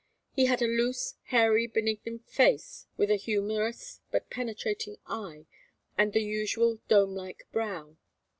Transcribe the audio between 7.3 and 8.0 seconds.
brow.